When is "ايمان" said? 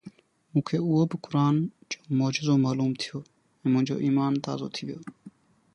4.05-4.33